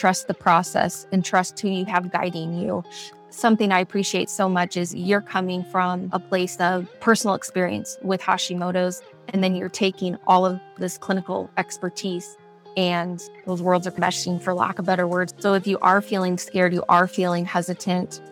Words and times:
trust 0.00 0.28
the 0.28 0.34
process 0.34 1.06
and 1.12 1.22
trust 1.22 1.60
who 1.60 1.68
you 1.68 1.84
have 1.84 2.10
guiding 2.10 2.58
you. 2.58 2.82
Something 3.28 3.70
I 3.70 3.80
appreciate 3.80 4.30
so 4.30 4.48
much 4.48 4.78
is 4.78 4.94
you're 4.94 5.20
coming 5.20 5.62
from 5.62 6.08
a 6.12 6.18
place 6.18 6.56
of 6.56 6.88
personal 7.00 7.34
experience 7.34 7.98
with 8.02 8.22
Hashimoto's, 8.22 9.02
and 9.28 9.44
then 9.44 9.54
you're 9.54 9.68
taking 9.68 10.16
all 10.26 10.46
of 10.46 10.58
this 10.78 10.96
clinical 10.96 11.50
expertise 11.58 12.38
and 12.76 13.22
those 13.46 13.60
worlds 13.60 13.86
are 13.86 13.92
meshing 13.92 14.40
for 14.40 14.54
lack 14.54 14.78
of 14.78 14.86
better 14.86 15.06
words. 15.06 15.34
So 15.38 15.54
if 15.54 15.66
you 15.66 15.78
are 15.80 16.00
feeling 16.00 16.38
scared, 16.38 16.72
you 16.72 16.84
are 16.88 17.06
feeling 17.06 17.44
hesitant, 17.44 18.22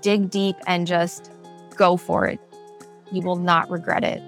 dig 0.00 0.30
deep 0.30 0.56
and 0.66 0.86
just 0.86 1.30
go 1.76 1.96
for 1.96 2.26
it. 2.26 2.40
You 3.12 3.22
will 3.22 3.36
not 3.36 3.70
regret 3.70 4.02
it. 4.02 4.22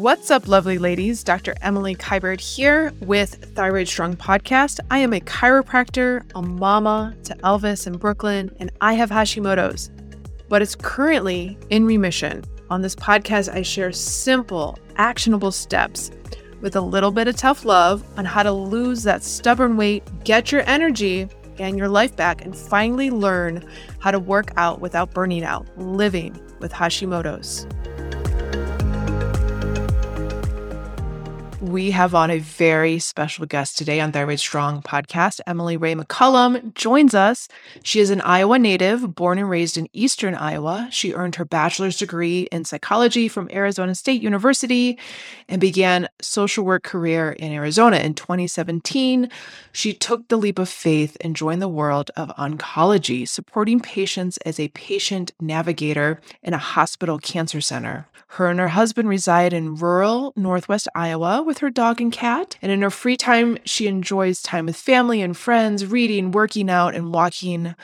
What's 0.00 0.30
up, 0.30 0.48
lovely 0.48 0.78
ladies? 0.78 1.22
Dr. 1.22 1.54
Emily 1.60 1.94
Kiberd 1.94 2.40
here 2.40 2.90
with 3.00 3.54
Thyroid 3.54 3.86
Strong 3.86 4.16
Podcast. 4.16 4.80
I 4.90 4.96
am 4.96 5.12
a 5.12 5.20
chiropractor, 5.20 6.24
a 6.34 6.40
mama 6.40 7.14
to 7.24 7.34
Elvis 7.44 7.86
in 7.86 7.98
Brooklyn, 7.98 8.50
and 8.58 8.72
I 8.80 8.94
have 8.94 9.10
Hashimoto's, 9.10 9.90
but 10.48 10.62
it's 10.62 10.74
currently 10.74 11.58
in 11.68 11.84
remission. 11.84 12.42
On 12.70 12.80
this 12.80 12.96
podcast, 12.96 13.52
I 13.54 13.60
share 13.60 13.92
simple, 13.92 14.78
actionable 14.96 15.52
steps 15.52 16.10
with 16.62 16.76
a 16.76 16.80
little 16.80 17.10
bit 17.10 17.28
of 17.28 17.36
tough 17.36 17.66
love 17.66 18.02
on 18.16 18.24
how 18.24 18.42
to 18.42 18.52
lose 18.52 19.02
that 19.02 19.22
stubborn 19.22 19.76
weight, 19.76 20.02
get 20.24 20.50
your 20.50 20.62
energy 20.62 21.28
and 21.58 21.76
your 21.76 21.90
life 21.90 22.16
back, 22.16 22.42
and 22.42 22.56
finally 22.56 23.10
learn 23.10 23.68
how 23.98 24.10
to 24.10 24.18
work 24.18 24.50
out 24.56 24.80
without 24.80 25.12
burning 25.12 25.44
out, 25.44 25.66
living 25.76 26.40
with 26.58 26.72
Hashimoto's. 26.72 27.66
We 31.60 31.90
have 31.90 32.14
on 32.14 32.30
a 32.30 32.38
very 32.38 32.98
special 33.00 33.44
guest 33.44 33.76
today 33.76 34.00
on 34.00 34.12
Thyroid 34.12 34.40
Strong 34.40 34.80
podcast. 34.80 35.40
Emily 35.46 35.76
Ray 35.76 35.94
McCullum 35.94 36.72
joins 36.72 37.14
us. 37.14 37.48
She 37.82 38.00
is 38.00 38.08
an 38.08 38.22
Iowa 38.22 38.58
native, 38.58 39.14
born 39.14 39.36
and 39.36 39.50
raised 39.50 39.76
in 39.76 39.86
Eastern 39.92 40.34
Iowa. 40.34 40.88
She 40.90 41.12
earned 41.12 41.34
her 41.34 41.44
bachelor's 41.44 41.98
degree 41.98 42.48
in 42.50 42.64
psychology 42.64 43.28
from 43.28 43.50
Arizona 43.52 43.94
State 43.94 44.22
University 44.22 44.98
and 45.50 45.60
began 45.60 46.08
social 46.22 46.64
work 46.64 46.82
career 46.82 47.32
in 47.32 47.52
Arizona 47.52 47.98
in 47.98 48.14
2017. 48.14 49.28
She 49.70 49.92
took 49.92 50.28
the 50.28 50.38
leap 50.38 50.58
of 50.58 50.70
faith 50.70 51.18
and 51.20 51.36
joined 51.36 51.60
the 51.60 51.68
world 51.68 52.10
of 52.16 52.30
oncology, 52.38 53.28
supporting 53.28 53.80
patients 53.80 54.38
as 54.46 54.58
a 54.58 54.68
patient 54.68 55.32
navigator 55.38 56.22
in 56.42 56.54
a 56.54 56.58
hospital 56.58 57.18
cancer 57.18 57.60
center. 57.60 58.06
Her 58.34 58.48
and 58.48 58.60
her 58.60 58.68
husband 58.68 59.08
reside 59.08 59.52
in 59.52 59.74
rural 59.74 60.32
Northwest 60.36 60.86
Iowa 60.94 61.42
with 61.50 61.58
her 61.58 61.68
dog 61.68 62.00
and 62.00 62.12
cat. 62.12 62.56
And 62.62 62.70
in 62.70 62.80
her 62.82 62.90
free 62.90 63.16
time, 63.16 63.58
she 63.64 63.88
enjoys 63.88 64.40
time 64.40 64.66
with 64.66 64.76
family 64.76 65.20
and 65.20 65.36
friends, 65.36 65.84
reading, 65.84 66.30
working 66.30 66.70
out, 66.70 66.94
and 66.94 67.12
walking 67.12 67.74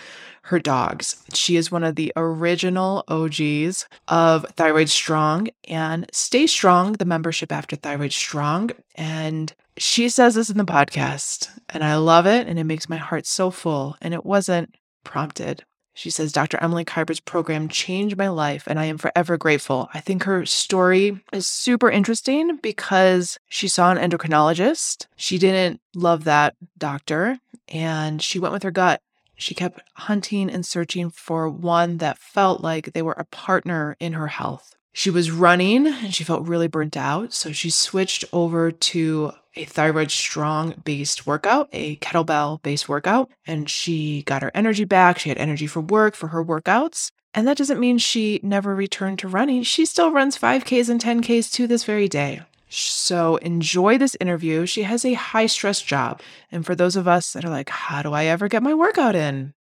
her 0.42 0.60
dogs. 0.60 1.16
She 1.34 1.56
is 1.56 1.72
one 1.72 1.82
of 1.82 1.96
the 1.96 2.12
original 2.14 3.02
OGs 3.08 3.88
of 4.06 4.46
Thyroid 4.50 4.88
Strong 4.88 5.48
and 5.66 6.06
Stay 6.12 6.46
Strong, 6.46 6.92
the 6.92 7.04
membership 7.04 7.50
after 7.50 7.74
Thyroid 7.74 8.12
Strong. 8.12 8.70
And 8.94 9.52
she 9.76 10.08
says 10.10 10.36
this 10.36 10.48
in 10.48 10.58
the 10.58 10.64
podcast, 10.64 11.50
and 11.68 11.82
I 11.82 11.96
love 11.96 12.24
it. 12.24 12.46
And 12.46 12.60
it 12.60 12.64
makes 12.64 12.88
my 12.88 12.98
heart 12.98 13.26
so 13.26 13.50
full. 13.50 13.96
And 14.00 14.14
it 14.14 14.24
wasn't 14.24 14.76
prompted. 15.02 15.64
She 15.96 16.10
says, 16.10 16.30
Dr. 16.30 16.58
Emily 16.60 16.84
Kiberd's 16.84 17.20
program 17.20 17.68
changed 17.68 18.18
my 18.18 18.28
life, 18.28 18.64
and 18.66 18.78
I 18.78 18.84
am 18.84 18.98
forever 18.98 19.38
grateful. 19.38 19.88
I 19.94 20.00
think 20.00 20.24
her 20.24 20.44
story 20.44 21.24
is 21.32 21.48
super 21.48 21.90
interesting 21.90 22.58
because 22.58 23.38
she 23.48 23.66
saw 23.66 23.90
an 23.90 23.96
endocrinologist. 23.96 25.06
She 25.16 25.38
didn't 25.38 25.80
love 25.94 26.24
that 26.24 26.54
doctor, 26.76 27.38
and 27.68 28.20
she 28.20 28.38
went 28.38 28.52
with 28.52 28.62
her 28.62 28.70
gut. 28.70 29.00
She 29.36 29.54
kept 29.54 29.80
hunting 29.94 30.50
and 30.50 30.66
searching 30.66 31.08
for 31.08 31.48
one 31.48 31.96
that 31.96 32.18
felt 32.18 32.60
like 32.60 32.92
they 32.92 33.00
were 33.00 33.12
a 33.12 33.24
partner 33.24 33.96
in 33.98 34.12
her 34.12 34.28
health. 34.28 34.76
She 34.92 35.10
was 35.10 35.30
running 35.30 35.86
and 35.86 36.14
she 36.14 36.24
felt 36.24 36.48
really 36.48 36.68
burnt 36.68 36.96
out. 36.96 37.34
So 37.34 37.52
she 37.52 37.68
switched 37.68 38.24
over 38.32 38.70
to 38.70 39.32
a 39.56 39.64
thyroid 39.64 40.10
strong 40.10 40.74
based 40.84 41.26
workout, 41.26 41.68
a 41.72 41.96
kettlebell 41.96 42.62
based 42.62 42.88
workout, 42.88 43.30
and 43.46 43.68
she 43.68 44.22
got 44.22 44.42
her 44.42 44.52
energy 44.54 44.84
back. 44.84 45.18
She 45.18 45.28
had 45.30 45.38
energy 45.38 45.66
for 45.66 45.80
work, 45.80 46.14
for 46.14 46.28
her 46.28 46.44
workouts. 46.44 47.10
And 47.34 47.46
that 47.46 47.58
doesn't 47.58 47.80
mean 47.80 47.98
she 47.98 48.40
never 48.42 48.74
returned 48.74 49.18
to 49.18 49.28
running. 49.28 49.62
She 49.62 49.84
still 49.84 50.10
runs 50.10 50.38
5Ks 50.38 50.88
and 50.88 51.00
10Ks 51.00 51.52
to 51.52 51.66
this 51.66 51.84
very 51.84 52.08
day. 52.08 52.42
So 52.68 53.36
enjoy 53.36 53.98
this 53.98 54.16
interview. 54.20 54.66
She 54.66 54.82
has 54.84 55.04
a 55.04 55.12
high 55.12 55.46
stress 55.46 55.82
job. 55.82 56.20
And 56.50 56.64
for 56.64 56.74
those 56.74 56.96
of 56.96 57.06
us 57.06 57.32
that 57.32 57.44
are 57.44 57.50
like, 57.50 57.68
how 57.68 58.02
do 58.02 58.12
I 58.12 58.24
ever 58.24 58.48
get 58.48 58.62
my 58.62 58.74
workout 58.74 59.14
in? 59.14 59.54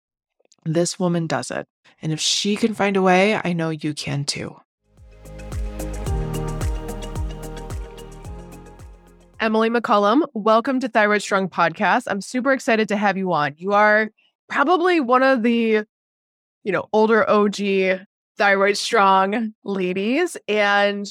This 0.65 0.99
woman 0.99 1.27
does 1.27 1.51
it. 1.51 1.67
And 2.01 2.13
if 2.13 2.21
she 2.21 2.57
can 2.57 2.75
find 2.75 2.97
a 2.97 3.03
way, 3.03 3.41
I 3.43 3.53
know 3.53 3.71
you 3.71 3.93
can 3.93 4.25
too. 4.25 4.57
Emily 9.45 9.69
McCullum, 9.69 10.23
welcome 10.33 10.81
to 10.81 10.89
Thyroid 10.89 11.21
Strong 11.21 11.51
Podcast. 11.51 12.05
I'm 12.07 12.23
super 12.23 12.51
excited 12.51 12.89
to 12.89 12.97
have 12.97 13.19
you 13.19 13.31
on. 13.35 13.53
You 13.59 13.75
are 13.75 14.09
probably 14.49 15.01
one 15.01 15.23
of 15.23 15.43
the, 15.43 15.85
you 16.63 16.73
know, 16.73 16.89
older 16.95 17.29
OG 17.29 18.07
Thyroid 18.39 18.79
Strong 18.79 19.53
ladies, 19.63 20.39
and 20.49 21.07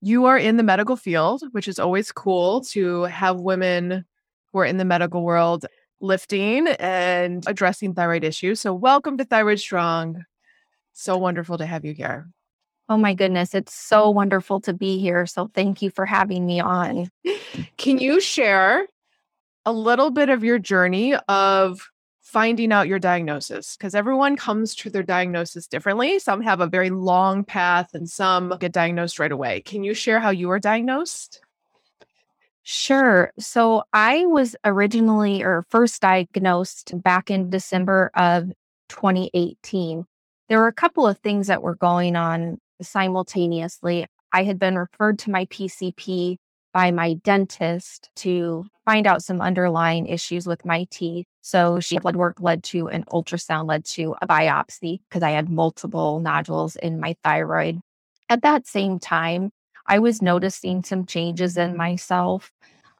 you 0.00 0.24
are 0.24 0.38
in 0.38 0.56
the 0.56 0.62
medical 0.62 0.96
field, 0.96 1.42
which 1.52 1.68
is 1.68 1.78
always 1.78 2.12
cool 2.12 2.62
to 2.62 3.02
have 3.02 3.40
women 3.40 4.06
who 4.54 4.60
are 4.60 4.64
in 4.64 4.78
the 4.78 4.86
medical 4.86 5.22
world 5.22 5.66
lifting 6.00 6.66
and 6.66 7.44
addressing 7.46 7.92
thyroid 7.92 8.24
issues. 8.24 8.58
So, 8.58 8.72
welcome 8.72 9.18
to 9.18 9.24
Thyroid 9.26 9.60
Strong. 9.60 10.24
So 10.94 11.18
wonderful 11.18 11.58
to 11.58 11.66
have 11.66 11.84
you 11.84 11.92
here. 11.92 12.26
Oh 12.90 12.96
my 12.96 13.14
goodness, 13.14 13.54
it's 13.54 13.72
so 13.72 14.10
wonderful 14.10 14.60
to 14.62 14.72
be 14.72 14.98
here. 14.98 15.24
So 15.24 15.48
thank 15.54 15.80
you 15.80 15.90
for 15.90 16.04
having 16.04 16.44
me 16.44 16.58
on. 16.58 17.08
Can 17.76 17.98
you 17.98 18.20
share 18.20 18.88
a 19.64 19.72
little 19.72 20.10
bit 20.10 20.28
of 20.28 20.42
your 20.42 20.58
journey 20.58 21.14
of 21.28 21.88
finding 22.20 22.72
out 22.72 22.88
your 22.88 22.98
diagnosis? 22.98 23.76
Because 23.76 23.94
everyone 23.94 24.36
comes 24.36 24.74
to 24.74 24.90
their 24.90 25.04
diagnosis 25.04 25.68
differently. 25.68 26.18
Some 26.18 26.42
have 26.42 26.60
a 26.60 26.66
very 26.66 26.90
long 26.90 27.44
path 27.44 27.94
and 27.94 28.10
some 28.10 28.56
get 28.58 28.72
diagnosed 28.72 29.20
right 29.20 29.30
away. 29.30 29.60
Can 29.60 29.84
you 29.84 29.94
share 29.94 30.18
how 30.18 30.30
you 30.30 30.48
were 30.48 30.58
diagnosed? 30.58 31.42
Sure. 32.64 33.32
So 33.38 33.84
I 33.92 34.26
was 34.26 34.56
originally 34.64 35.44
or 35.44 35.64
first 35.70 36.02
diagnosed 36.02 37.00
back 37.04 37.30
in 37.30 37.50
December 37.50 38.10
of 38.16 38.50
2018. 38.88 40.06
There 40.48 40.58
were 40.58 40.66
a 40.66 40.72
couple 40.72 41.06
of 41.06 41.18
things 41.18 41.46
that 41.46 41.62
were 41.62 41.76
going 41.76 42.16
on 42.16 42.58
simultaneously. 42.82 44.06
I 44.32 44.44
had 44.44 44.58
been 44.58 44.78
referred 44.78 45.18
to 45.20 45.30
my 45.30 45.46
PCP 45.46 46.36
by 46.72 46.90
my 46.90 47.14
dentist 47.14 48.10
to 48.16 48.64
find 48.84 49.06
out 49.06 49.22
some 49.22 49.40
underlying 49.40 50.06
issues 50.06 50.46
with 50.46 50.64
my 50.64 50.86
teeth. 50.90 51.26
So 51.40 51.80
she 51.80 51.98
blood 51.98 52.16
work 52.16 52.40
led 52.40 52.62
to 52.64 52.88
an 52.88 53.04
ultrasound 53.04 53.66
led 53.66 53.84
to 53.86 54.14
a 54.22 54.26
biopsy 54.26 55.00
because 55.08 55.22
I 55.22 55.30
had 55.30 55.48
multiple 55.48 56.20
nodules 56.20 56.76
in 56.76 57.00
my 57.00 57.16
thyroid. 57.24 57.80
At 58.28 58.42
that 58.42 58.66
same 58.66 58.98
time, 58.98 59.50
I 59.86 59.98
was 59.98 60.22
noticing 60.22 60.84
some 60.84 61.06
changes 61.06 61.56
in 61.56 61.76
myself. 61.76 62.52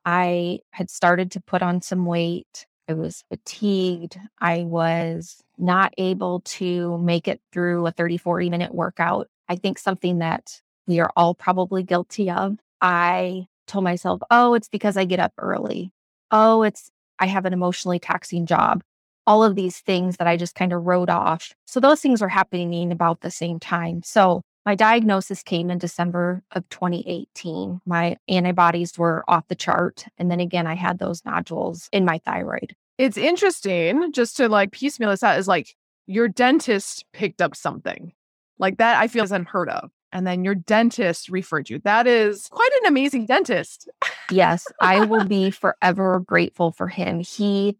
I 0.04 0.60
had 0.72 0.90
started 0.90 1.30
to 1.32 1.40
put 1.40 1.62
on 1.62 1.82
some 1.82 2.06
weight. 2.06 2.66
I 2.88 2.94
was 2.94 3.22
fatigued. 3.28 4.18
I 4.40 4.64
was 4.64 5.40
not 5.56 5.94
able 5.98 6.40
to 6.40 6.98
make 6.98 7.28
it 7.28 7.40
through 7.52 7.86
a 7.86 7.92
30, 7.92 8.16
40 8.16 8.50
minute 8.50 8.74
workout 8.74 9.28
I 9.50 9.56
think 9.56 9.78
something 9.78 10.18
that 10.20 10.60
we 10.86 11.00
are 11.00 11.10
all 11.16 11.34
probably 11.34 11.82
guilty 11.82 12.30
of. 12.30 12.56
I 12.80 13.48
told 13.66 13.84
myself, 13.84 14.20
oh, 14.30 14.54
it's 14.54 14.68
because 14.68 14.96
I 14.96 15.04
get 15.04 15.18
up 15.18 15.32
early. 15.38 15.92
Oh, 16.30 16.62
it's 16.62 16.88
I 17.18 17.26
have 17.26 17.44
an 17.44 17.52
emotionally 17.52 17.98
taxing 17.98 18.46
job. 18.46 18.82
All 19.26 19.42
of 19.42 19.56
these 19.56 19.80
things 19.80 20.16
that 20.16 20.28
I 20.28 20.36
just 20.36 20.54
kind 20.54 20.72
of 20.72 20.86
wrote 20.86 21.10
off. 21.10 21.52
So 21.66 21.80
those 21.80 22.00
things 22.00 22.20
were 22.20 22.28
happening 22.28 22.92
about 22.92 23.20
the 23.20 23.30
same 23.30 23.58
time. 23.58 24.02
So 24.04 24.40
my 24.64 24.76
diagnosis 24.76 25.42
came 25.42 25.68
in 25.68 25.78
December 25.78 26.42
of 26.52 26.68
2018. 26.68 27.80
My 27.84 28.18
antibodies 28.28 28.96
were 28.96 29.24
off 29.26 29.48
the 29.48 29.56
chart. 29.56 30.04
And 30.16 30.30
then 30.30 30.38
again, 30.38 30.68
I 30.68 30.74
had 30.74 30.98
those 30.98 31.24
nodules 31.24 31.88
in 31.92 32.04
my 32.04 32.18
thyroid. 32.24 32.76
It's 32.98 33.16
interesting 33.16 34.12
just 34.12 34.36
to 34.36 34.48
like 34.48 34.70
piecemeal 34.70 35.10
this 35.10 35.24
out 35.24 35.38
is 35.38 35.48
like 35.48 35.74
your 36.06 36.28
dentist 36.28 37.04
picked 37.12 37.42
up 37.42 37.56
something. 37.56 38.12
Like 38.60 38.78
that, 38.78 38.98
I 38.98 39.08
feel 39.08 39.24
is 39.24 39.32
unheard 39.32 39.68
of. 39.68 39.90
And 40.12 40.26
then 40.26 40.44
your 40.44 40.54
dentist 40.54 41.28
referred 41.28 41.70
you. 41.70 41.78
That 41.80 42.06
is 42.06 42.48
quite 42.48 42.70
an 42.82 42.88
amazing 42.88 43.26
dentist. 43.26 43.88
yes, 44.30 44.66
I 44.80 45.04
will 45.04 45.24
be 45.24 45.50
forever 45.50 46.20
grateful 46.20 46.72
for 46.72 46.88
him. 46.88 47.20
He 47.20 47.76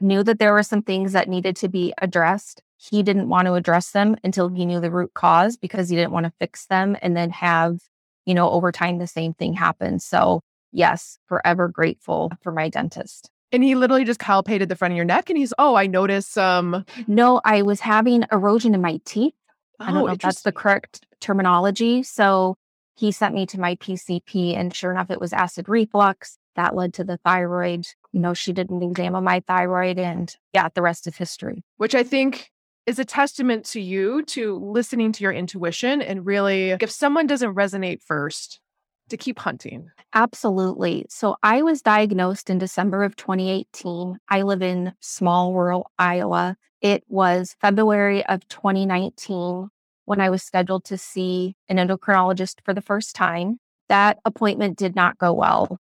knew 0.00 0.22
that 0.22 0.38
there 0.38 0.52
were 0.52 0.62
some 0.62 0.82
things 0.82 1.12
that 1.12 1.28
needed 1.28 1.56
to 1.56 1.68
be 1.68 1.92
addressed. 1.98 2.62
He 2.76 3.02
didn't 3.02 3.28
want 3.28 3.46
to 3.46 3.54
address 3.54 3.90
them 3.90 4.16
until 4.22 4.48
he 4.48 4.66
knew 4.66 4.80
the 4.80 4.90
root 4.90 5.14
cause 5.14 5.56
because 5.56 5.88
he 5.88 5.96
didn't 5.96 6.12
want 6.12 6.26
to 6.26 6.32
fix 6.38 6.66
them 6.66 6.96
and 7.02 7.16
then 7.16 7.30
have 7.30 7.80
you 8.26 8.34
know, 8.34 8.50
over 8.50 8.70
time, 8.70 8.98
the 8.98 9.06
same 9.06 9.32
thing 9.32 9.54
happen. 9.54 9.98
So, 9.98 10.42
yes, 10.72 11.18
forever 11.26 11.68
grateful 11.68 12.32
for 12.42 12.52
my 12.52 12.68
dentist. 12.68 13.30
And 13.52 13.62
he 13.62 13.76
literally 13.76 14.04
just 14.04 14.20
palpated 14.20 14.68
the 14.68 14.76
front 14.76 14.92
of 14.92 14.96
your 14.96 15.04
neck 15.04 15.30
and 15.30 15.38
he's, 15.38 15.54
oh, 15.58 15.76
I 15.76 15.86
noticed 15.86 16.32
some. 16.32 16.84
No, 17.06 17.40
I 17.44 17.62
was 17.62 17.80
having 17.80 18.24
erosion 18.32 18.74
in 18.74 18.82
my 18.82 19.00
teeth. 19.04 19.34
I 19.80 19.86
don't 19.86 19.96
Oh, 19.98 20.06
know 20.06 20.12
if 20.12 20.18
that's 20.18 20.42
the 20.42 20.52
correct 20.52 21.06
terminology. 21.20 22.02
So 22.02 22.56
he 22.94 23.12
sent 23.12 23.34
me 23.34 23.46
to 23.46 23.60
my 23.60 23.74
PCP, 23.76 24.56
and 24.56 24.74
sure 24.74 24.90
enough, 24.90 25.10
it 25.10 25.20
was 25.20 25.32
acid 25.32 25.68
reflux. 25.68 26.38
That 26.56 26.74
led 26.74 26.94
to 26.94 27.04
the 27.04 27.18
thyroid. 27.18 27.86
You 28.12 28.20
know, 28.20 28.32
she 28.32 28.52
did 28.52 28.70
an 28.70 28.82
exam 28.82 29.14
of 29.14 29.22
my 29.22 29.40
thyroid, 29.46 29.98
and 29.98 30.34
yeah, 30.54 30.68
the 30.74 30.82
rest 30.82 31.06
is 31.06 31.16
history. 31.16 31.62
which 31.76 31.94
I 31.94 32.02
think 32.02 32.50
is 32.86 32.98
a 32.98 33.04
testament 33.04 33.64
to 33.66 33.80
you 33.80 34.22
to 34.22 34.56
listening 34.58 35.10
to 35.12 35.22
your 35.24 35.32
intuition 35.32 36.00
and 36.00 36.24
really, 36.24 36.70
if 36.70 36.90
someone 36.90 37.26
doesn't 37.26 37.54
resonate 37.54 38.00
first, 38.02 38.60
to 39.08 39.16
keep 39.16 39.38
hunting. 39.40 39.90
Absolutely. 40.14 41.04
So 41.08 41.36
I 41.42 41.62
was 41.62 41.82
diagnosed 41.82 42.48
in 42.48 42.58
December 42.58 43.02
of 43.04 43.14
2018. 43.16 44.18
I 44.28 44.42
live 44.42 44.62
in 44.62 44.92
small 45.00 45.52
rural 45.52 45.90
Iowa. 45.98 46.56
It 46.80 47.04
was 47.08 47.56
February 47.60 48.24
of 48.26 48.46
2019 48.48 49.68
when 50.04 50.20
I 50.20 50.30
was 50.30 50.42
scheduled 50.42 50.84
to 50.84 50.98
see 50.98 51.56
an 51.68 51.78
endocrinologist 51.78 52.56
for 52.64 52.74
the 52.74 52.80
first 52.80 53.14
time. 53.14 53.58
That 53.88 54.18
appointment 54.24 54.78
did 54.78 54.94
not 54.94 55.18
go 55.18 55.32
well. 55.32 55.78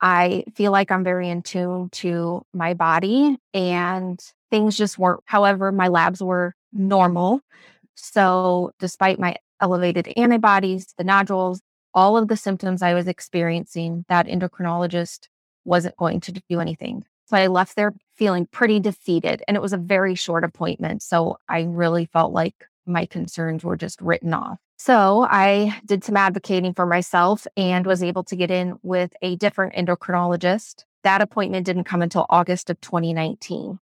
I 0.00 0.44
feel 0.56 0.72
like 0.72 0.90
I'm 0.90 1.04
very 1.04 1.28
in 1.28 1.42
tune 1.42 1.88
to 1.90 2.44
my 2.52 2.74
body 2.74 3.38
and 3.54 4.20
things 4.50 4.76
just 4.76 4.98
weren't. 4.98 5.22
However, 5.26 5.70
my 5.70 5.88
labs 5.88 6.22
were 6.22 6.54
normal. 6.72 7.40
So, 7.94 8.72
despite 8.80 9.20
my 9.20 9.36
elevated 9.60 10.12
antibodies, 10.16 10.92
the 10.98 11.04
nodules, 11.04 11.60
all 11.94 12.16
of 12.16 12.28
the 12.28 12.36
symptoms 12.36 12.82
I 12.82 12.94
was 12.94 13.06
experiencing, 13.06 14.04
that 14.08 14.26
endocrinologist 14.26 15.28
wasn't 15.64 15.96
going 15.96 16.20
to 16.20 16.32
do 16.32 16.60
anything. 16.60 17.04
So 17.26 17.36
I 17.36 17.46
left 17.46 17.76
there 17.76 17.94
feeling 18.22 18.46
pretty 18.46 18.78
defeated. 18.78 19.42
And 19.48 19.56
it 19.56 19.60
was 19.60 19.72
a 19.72 19.76
very 19.76 20.14
short 20.14 20.44
appointment. 20.44 21.02
So 21.02 21.38
I 21.48 21.62
really 21.62 22.06
felt 22.06 22.32
like 22.32 22.54
my 22.86 23.04
concerns 23.04 23.64
were 23.64 23.76
just 23.76 24.00
written 24.00 24.32
off. 24.32 24.58
So 24.78 25.26
I 25.28 25.76
did 25.84 26.04
some 26.04 26.16
advocating 26.16 26.72
for 26.72 26.86
myself 26.86 27.48
and 27.56 27.84
was 27.84 28.00
able 28.00 28.22
to 28.24 28.36
get 28.36 28.48
in 28.48 28.78
with 28.84 29.12
a 29.22 29.34
different 29.34 29.74
endocrinologist. 29.74 30.84
That 31.02 31.20
appointment 31.20 31.66
didn't 31.66 31.82
come 31.82 32.00
until 32.00 32.26
August 32.30 32.70
of 32.70 32.80
2019. 32.80 33.80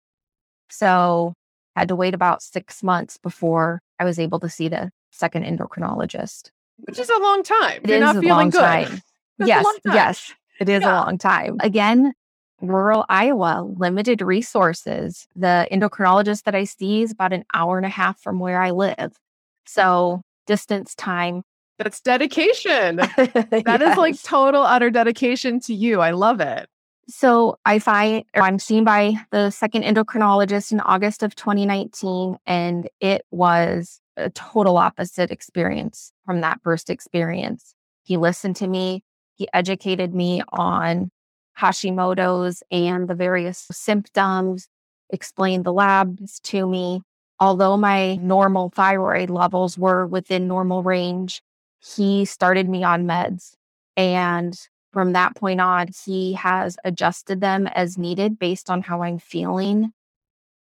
So 0.70 1.34
had 1.76 1.88
to 1.88 1.96
wait 1.96 2.14
about 2.14 2.44
six 2.44 2.84
months 2.84 3.18
before 3.18 3.82
I 4.00 4.06
was 4.06 4.20
able 4.20 4.40
to 4.42 4.50
see 4.50 4.68
the 4.68 4.92
second 5.12 5.46
endocrinologist. 5.46 6.52
Which 6.82 7.00
is 7.00 7.10
a 7.10 7.20
long 7.20 7.42
time. 7.42 7.82
It 7.84 7.88
You're 7.90 7.98
is 7.98 8.02
not 8.02 8.18
a 8.18 8.22
feeling 8.22 8.38
long 8.38 8.50
good. 8.52 8.60
time. 8.62 9.02
Yes, 9.40 9.66
yes, 9.84 10.34
it 10.60 10.70
is 10.70 10.82
Yeah. 10.84 10.92
a 10.92 10.94
long 10.94 11.18
time. 11.18 11.58
Again, 11.60 12.14
rural 12.62 13.06
Iowa, 13.10 13.68
limited 13.78 14.22
resources. 14.22 15.28
The 15.36 15.68
endocrinologist 15.72 16.44
that 16.44 16.56
I 16.56 16.64
see 16.64 17.04
is 17.04 17.12
about 17.12 17.34
an 17.34 17.46
hour 17.54 17.78
and 17.78 17.86
a 17.86 17.90
half 17.90 18.20
from 18.20 18.40
where 18.40 18.62
I 18.62 18.72
live. 18.72 19.18
So 19.66 20.22
distance 20.46 20.96
time. 20.96 21.44
That's 21.78 22.02
dedication. 22.02 22.98
That 23.18 23.82
is 23.82 23.98
like 23.98 24.22
total 24.24 24.64
utter 24.64 24.90
dedication 24.90 25.60
to 25.62 25.74
you. 25.74 26.02
I 26.02 26.12
love 26.12 26.40
it. 26.40 26.68
So 27.10 27.58
I 27.66 27.80
find 27.80 28.26
I'm 28.36 28.60
seen 28.60 28.84
by 28.84 29.14
the 29.32 29.50
second 29.52 29.84
endocrinologist 29.84 30.72
in 30.72 30.80
August 30.82 31.24
of 31.24 31.36
2019, 31.36 32.38
and 32.46 32.90
it 33.00 33.26
was 33.32 34.02
a 34.18 34.30
total 34.32 34.78
opposite 34.78 35.32
experience 35.32 36.12
from 36.26 36.42
that 36.42 36.60
first 36.64 36.90
experience. 36.90 37.76
He 38.04 38.18
listened 38.18 38.56
to 38.58 38.68
me, 38.68 39.04
he 39.36 39.48
educated 39.54 40.14
me 40.14 40.42
on 40.50 41.12
Hashimoto's 41.60 42.64
and 42.72 43.08
the 43.08 43.16
various 43.16 43.68
symptoms, 43.72 44.68
explained 45.10 45.66
the 45.66 45.74
labs 45.74 46.40
to 46.42 46.68
me. 46.68 47.02
Although 47.40 47.78
my 47.78 48.16
normal 48.16 48.70
thyroid 48.70 49.30
levels 49.30 49.78
were 49.78 50.06
within 50.06 50.48
normal 50.48 50.84
range, 50.84 51.42
he 51.80 52.26
started 52.26 52.68
me 52.68 52.84
on 52.84 53.06
meds. 53.06 53.54
And 53.96 54.58
from 54.92 55.14
that 55.14 55.36
point 55.36 55.62
on, 55.62 55.90
he 56.06 56.34
has 56.34 56.78
adjusted 56.84 57.42
them 57.42 57.68
as 57.68 57.98
needed 57.98 58.40
based 58.40 58.70
on 58.70 58.82
how 58.82 59.04
I'm 59.04 59.20
feeling. 59.20 59.94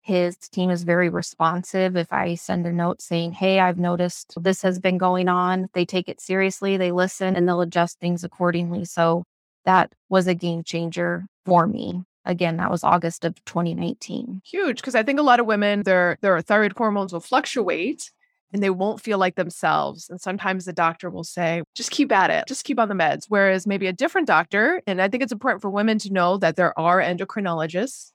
His 0.01 0.37
team 0.37 0.69
is 0.69 0.83
very 0.83 1.09
responsive. 1.09 1.97
If 1.97 2.13
I 2.13 2.35
send 2.35 2.65
a 2.65 2.71
note 2.71 3.01
saying, 3.01 3.33
Hey, 3.33 3.59
I've 3.59 3.79
noticed 3.79 4.35
this 4.41 4.61
has 4.61 4.79
been 4.79 4.97
going 4.97 5.27
on, 5.27 5.67
they 5.73 5.85
take 5.85 6.07
it 6.07 6.21
seriously, 6.21 6.77
they 6.77 6.91
listen, 6.91 7.35
and 7.35 7.47
they'll 7.47 7.61
adjust 7.61 7.99
things 7.99 8.23
accordingly. 8.23 8.85
So 8.85 9.23
that 9.67 9.91
was 10.07 10.27
a 10.27 10.33
game 10.33 10.63
changer 10.63 11.27
for 11.45 11.67
me. 11.67 12.01
Again, 12.23 12.57
that 12.57 12.71
was 12.71 12.85
August 12.85 13.25
of 13.25 13.35
2019. 13.45 14.41
Huge. 14.45 14.77
Because 14.77 14.95
I 14.95 15.03
think 15.03 15.19
a 15.19 15.23
lot 15.23 15.41
of 15.41 15.45
women, 15.45 15.83
their 15.83 16.17
their 16.21 16.41
thyroid 16.41 16.73
hormones 16.75 17.13
will 17.13 17.19
fluctuate 17.19 18.09
and 18.53 18.63
they 18.63 18.69
won't 18.69 19.01
feel 19.01 19.17
like 19.17 19.35
themselves. 19.35 20.09
And 20.09 20.21
sometimes 20.21 20.63
the 20.63 20.73
doctor 20.73 21.09
will 21.09 21.25
say, 21.25 21.63
just 21.75 21.91
keep 21.91 22.13
at 22.13 22.29
it, 22.29 22.45
just 22.47 22.63
keep 22.63 22.79
on 22.79 22.87
the 22.87 22.95
meds. 22.95 23.25
Whereas 23.27 23.67
maybe 23.67 23.87
a 23.87 23.93
different 23.93 24.25
doctor, 24.25 24.81
and 24.87 25.01
I 25.01 25.09
think 25.09 25.21
it's 25.21 25.33
important 25.33 25.61
for 25.61 25.69
women 25.69 25.99
to 25.99 26.13
know 26.13 26.37
that 26.37 26.55
there 26.55 26.77
are 26.79 27.01
endocrinologists 27.01 28.13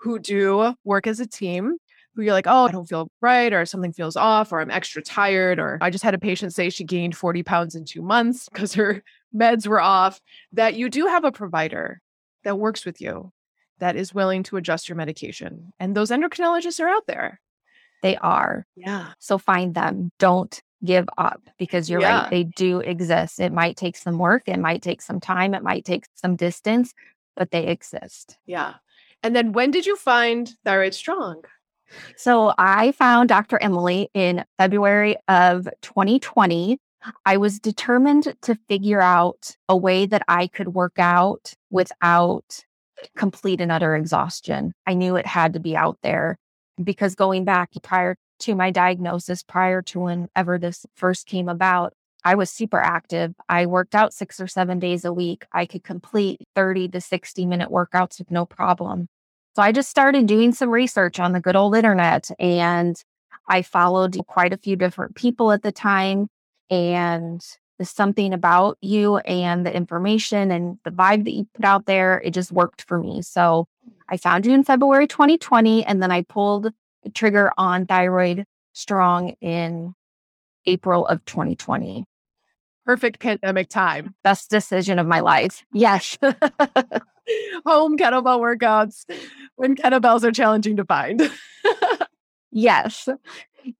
who 0.00 0.18
do 0.18 0.74
work 0.84 1.06
as 1.06 1.20
a 1.20 1.26
team. 1.26 1.78
Who 2.14 2.20
you're 2.20 2.34
like, 2.34 2.46
oh, 2.46 2.66
I 2.66 2.70
don't 2.70 2.84
feel 2.84 3.08
right, 3.22 3.50
or 3.54 3.64
something 3.64 3.94
feels 3.94 4.16
off, 4.16 4.52
or 4.52 4.60
I'm 4.60 4.70
extra 4.70 5.00
tired, 5.00 5.58
or 5.58 5.78
I 5.80 5.88
just 5.88 6.04
had 6.04 6.12
a 6.12 6.18
patient 6.18 6.52
say 6.52 6.68
she 6.68 6.84
gained 6.84 7.16
40 7.16 7.42
pounds 7.42 7.74
in 7.74 7.86
two 7.86 8.02
months 8.02 8.50
because 8.50 8.74
her 8.74 9.02
meds 9.34 9.66
were 9.66 9.80
off. 9.80 10.20
That 10.52 10.74
you 10.74 10.88
do 10.88 11.06
have 11.06 11.24
a 11.24 11.32
provider 11.32 12.00
that 12.44 12.58
works 12.58 12.84
with 12.84 13.00
you, 13.00 13.32
that 13.78 13.96
is 13.96 14.14
willing 14.14 14.42
to 14.44 14.56
adjust 14.56 14.88
your 14.88 14.96
medication. 14.96 15.72
And 15.78 15.96
those 15.96 16.10
endocrinologists 16.10 16.80
are 16.80 16.88
out 16.88 17.06
there. 17.06 17.40
They 18.02 18.16
are. 18.16 18.66
Yeah. 18.74 19.12
So 19.18 19.38
find 19.38 19.74
them. 19.74 20.10
Don't 20.18 20.60
give 20.84 21.08
up 21.16 21.40
because 21.58 21.88
you're 21.88 22.00
Yeah. 22.00 22.22
right. 22.22 22.30
They 22.30 22.42
do 22.44 22.80
exist. 22.80 23.38
It 23.38 23.52
might 23.52 23.76
take 23.76 23.96
some 23.96 24.18
work, 24.18 24.42
it 24.46 24.58
might 24.58 24.82
take 24.82 25.00
some 25.00 25.20
time, 25.20 25.54
it 25.54 25.62
might 25.62 25.84
take 25.84 26.06
some 26.14 26.34
distance, 26.34 26.92
but 27.36 27.52
they 27.52 27.68
exist. 27.68 28.36
Yeah. 28.46 28.74
And 29.22 29.36
then 29.36 29.52
when 29.52 29.70
did 29.70 29.86
you 29.86 29.94
find 29.94 30.52
Thyroid 30.64 30.94
Strong? 30.94 31.44
So 32.16 32.52
I 32.58 32.92
found 32.92 33.28
Dr. 33.28 33.58
Emily 33.62 34.10
in 34.14 34.44
February 34.58 35.16
of 35.28 35.68
2020. 35.82 36.80
I 37.24 37.36
was 37.36 37.58
determined 37.58 38.34
to 38.42 38.58
figure 38.68 39.00
out 39.00 39.56
a 39.68 39.76
way 39.76 40.06
that 40.06 40.22
I 40.28 40.46
could 40.46 40.68
work 40.68 40.98
out 40.98 41.54
without 41.70 42.64
complete 43.16 43.60
and 43.60 43.72
utter 43.72 43.96
exhaustion. 43.96 44.72
I 44.86 44.94
knew 44.94 45.16
it 45.16 45.26
had 45.26 45.54
to 45.54 45.60
be 45.60 45.76
out 45.76 45.98
there 46.02 46.38
because 46.82 47.14
going 47.14 47.44
back 47.44 47.70
prior 47.82 48.16
to 48.40 48.54
my 48.54 48.70
diagnosis, 48.70 49.42
prior 49.42 49.82
to 49.82 50.00
whenever 50.00 50.58
this 50.58 50.86
first 50.96 51.26
came 51.26 51.48
about, 51.48 51.92
I 52.24 52.34
was 52.36 52.50
super 52.50 52.78
active. 52.78 53.34
I 53.48 53.66
worked 53.66 53.94
out 53.94 54.14
six 54.14 54.40
or 54.40 54.46
seven 54.46 54.78
days 54.78 55.04
a 55.04 55.12
week. 55.12 55.44
I 55.52 55.66
could 55.66 55.82
complete 55.82 56.40
30 56.54 56.88
to 56.88 57.00
60 57.00 57.46
minute 57.46 57.70
workouts 57.70 58.18
with 58.18 58.30
no 58.30 58.46
problem. 58.46 59.08
So 59.54 59.62
I 59.62 59.72
just 59.72 59.90
started 59.90 60.26
doing 60.26 60.52
some 60.52 60.70
research 60.70 61.20
on 61.20 61.32
the 61.32 61.40
good 61.40 61.56
old 61.56 61.74
internet 61.74 62.30
and 62.38 62.96
I 63.48 63.62
followed 63.62 64.16
quite 64.28 64.52
a 64.52 64.58
few 64.58 64.76
different 64.76 65.16
people 65.16 65.50
at 65.52 65.62
the 65.62 65.72
time. 65.72 66.28
And 66.72 67.44
there's 67.78 67.90
something 67.90 68.32
about 68.32 68.78
you 68.80 69.18
and 69.18 69.66
the 69.66 69.76
information 69.76 70.50
and 70.50 70.78
the 70.84 70.90
vibe 70.90 71.24
that 71.24 71.32
you 71.32 71.46
put 71.54 71.66
out 71.66 71.84
there, 71.84 72.22
it 72.24 72.30
just 72.30 72.50
worked 72.50 72.82
for 72.88 72.98
me. 72.98 73.20
So 73.20 73.68
I 74.08 74.16
found 74.16 74.46
you 74.46 74.54
in 74.54 74.64
February 74.64 75.06
2020, 75.06 75.84
and 75.84 76.02
then 76.02 76.10
I 76.10 76.22
pulled 76.22 76.72
the 77.02 77.10
trigger 77.10 77.52
on 77.58 77.84
Thyroid 77.84 78.46
Strong 78.72 79.34
in 79.42 79.94
April 80.64 81.06
of 81.06 81.22
2020. 81.26 82.06
Perfect 82.86 83.20
pandemic 83.20 83.68
time. 83.68 84.14
Best 84.24 84.48
decision 84.48 84.98
of 84.98 85.06
my 85.06 85.20
life. 85.20 85.64
Yes. 85.74 86.16
Home 87.66 87.98
kettlebell 87.98 88.40
workouts 88.40 89.04
when 89.56 89.76
kettlebells 89.76 90.24
are 90.24 90.32
challenging 90.32 90.76
to 90.76 90.84
find. 90.86 91.22
Yes. 92.52 93.08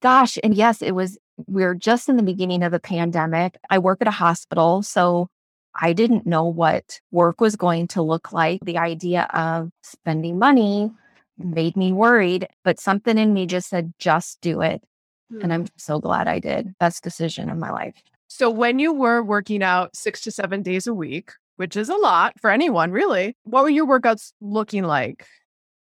Gosh. 0.01 0.39
And 0.43 0.55
yes, 0.55 0.83
it 0.83 0.93
was, 0.93 1.19
we 1.47 1.65
are 1.65 1.75
just 1.75 2.09
in 2.09 2.17
the 2.17 2.23
beginning 2.23 2.63
of 2.63 2.73
the 2.73 2.81
pandemic. 2.81 3.57
I 3.71 3.79
work 3.79 3.99
at 4.01 4.09
a 4.09 4.13
hospital. 4.13 4.83
So 4.83 5.29
I 5.75 5.93
didn't 5.93 6.27
know 6.27 6.45
what 6.45 7.01
work 7.11 7.41
was 7.41 7.57
going 7.57 7.89
to 7.89 8.03
look 8.03 8.33
like. 8.33 8.61
The 8.63 8.79
idea 8.79 9.23
of 9.33 9.71
spending 9.83 10.39
money 10.39 10.91
made 11.39 11.77
me 11.77 11.93
worried, 11.93 12.47
but 12.63 12.79
something 12.79 13.17
in 13.17 13.33
me 13.33 13.47
just 13.47 13.69
said, 13.69 13.93
just 13.99 14.41
do 14.41 14.61
it. 14.61 14.83
And 15.31 15.45
hmm. 15.45 15.53
I'm 15.53 15.67
so 15.77 15.99
glad 15.99 16.29
I 16.29 16.39
did. 16.39 16.77
Best 16.79 17.03
decision 17.03 17.49
of 17.49 17.57
my 17.57 17.71
life. 17.71 17.95
So 18.29 18.51
when 18.51 18.79
you 18.79 18.93
were 18.93 19.23
working 19.23 19.63
out 19.63 19.97
six 19.97 20.21
to 20.23 20.31
seven 20.31 20.63
days 20.63 20.87
a 20.87 20.95
week, 20.95 21.33
which 21.57 21.77
is 21.77 21.89
a 21.89 21.97
lot 21.97 22.39
for 22.41 22.51
anyone, 22.51 22.91
really, 22.91 23.37
what 23.45 23.63
were 23.63 23.71
your 23.71 23.87
workouts 23.87 24.33
looking 24.41 24.85
like? 24.85 25.27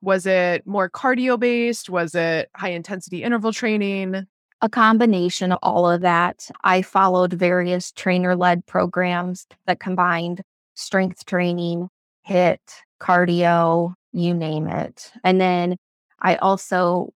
Was 0.02 0.26
it 0.26 0.66
more 0.66 0.90
cardio 0.90 1.40
based? 1.40 1.90
Was 1.90 2.16
it 2.16 2.50
high 2.56 2.72
intensity 2.72 3.24
interval 3.24 3.52
training? 3.52 4.28
A 4.62 4.70
combination 4.70 5.52
of 5.54 5.60
all 5.64 5.90
of 5.90 6.02
that. 6.02 6.50
I 6.64 6.82
followed 6.82 7.34
various 7.34 7.92
trainer 7.92 8.36
led 8.36 8.66
programs 8.66 9.48
that 9.68 9.80
combined 9.80 10.42
strength 10.76 11.26
training, 11.26 11.90
HIIT, 12.28 12.60
cardio, 13.00 13.94
you 14.12 14.34
name 14.34 14.68
it. 14.68 15.12
And 15.24 15.40
then 15.40 15.78
I 16.20 16.36
also 16.36 17.14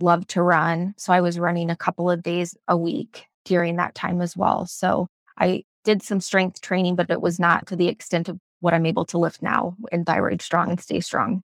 love 0.00 0.26
to 0.28 0.42
run. 0.42 0.94
So 0.96 1.12
I 1.12 1.20
was 1.20 1.38
running 1.38 1.70
a 1.70 1.76
couple 1.76 2.10
of 2.10 2.22
days 2.22 2.56
a 2.68 2.76
week 2.76 3.26
during 3.44 3.76
that 3.76 3.94
time 3.94 4.20
as 4.20 4.36
well. 4.36 4.66
So 4.66 5.08
I 5.36 5.64
did 5.84 6.02
some 6.02 6.20
strength 6.20 6.60
training, 6.60 6.96
but 6.96 7.10
it 7.10 7.20
was 7.20 7.38
not 7.38 7.66
to 7.66 7.76
the 7.76 7.88
extent 7.88 8.28
of 8.28 8.38
what 8.60 8.74
I'm 8.74 8.86
able 8.86 9.04
to 9.06 9.18
lift 9.18 9.42
now 9.42 9.76
in 9.92 10.04
Thyroid 10.04 10.42
Strong 10.42 10.70
and 10.70 10.80
Stay 10.80 11.00
Strong. 11.00 11.42